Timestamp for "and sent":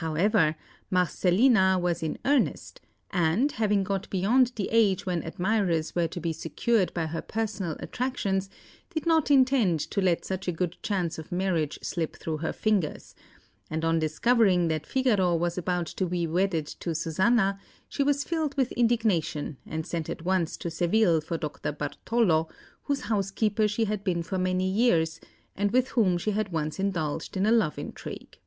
19.66-20.08